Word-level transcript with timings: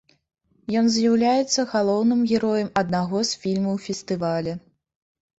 Ён 0.79 0.85
з'яўляецца 0.93 1.65
галоўным 1.73 2.23
героем 2.31 2.69
аднаго 2.83 3.21
з 3.33 3.41
фільмаў 3.43 3.75
фестываля. 3.85 4.53